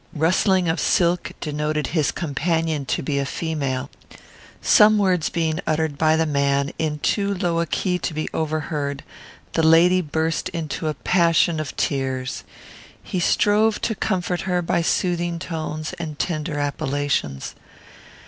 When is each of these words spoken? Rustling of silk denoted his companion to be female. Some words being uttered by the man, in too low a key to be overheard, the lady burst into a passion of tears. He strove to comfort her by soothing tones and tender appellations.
Rustling 0.15 0.67
of 0.67 0.79
silk 0.79 1.33
denoted 1.41 1.85
his 1.93 2.09
companion 2.11 2.87
to 2.87 3.03
be 3.03 3.23
female. 3.23 3.91
Some 4.59 4.97
words 4.97 5.29
being 5.29 5.59
uttered 5.67 5.95
by 5.99 6.15
the 6.15 6.25
man, 6.25 6.71
in 6.79 6.97
too 6.97 7.35
low 7.35 7.59
a 7.59 7.67
key 7.67 7.99
to 7.99 8.13
be 8.15 8.27
overheard, 8.33 9.03
the 9.53 9.61
lady 9.61 10.01
burst 10.01 10.49
into 10.49 10.87
a 10.87 10.95
passion 10.95 11.59
of 11.59 11.77
tears. 11.77 12.43
He 13.03 13.19
strove 13.19 13.79
to 13.81 13.93
comfort 13.93 14.41
her 14.49 14.63
by 14.63 14.81
soothing 14.81 15.37
tones 15.37 15.93
and 15.99 16.17
tender 16.17 16.57
appellations. 16.57 17.53